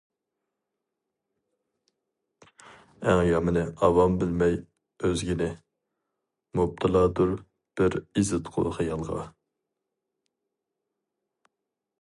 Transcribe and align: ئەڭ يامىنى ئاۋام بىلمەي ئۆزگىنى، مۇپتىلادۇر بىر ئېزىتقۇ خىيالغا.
ئەڭ 3.11 3.21
يامىنى 3.27 3.65
ئاۋام 3.87 4.15
بىلمەي 4.23 4.57
ئۆزگىنى، 5.09 5.49
مۇپتىلادۇر 6.61 7.35
بىر 7.81 7.99
ئېزىتقۇ 8.01 8.65
خىيالغا. 8.79 9.19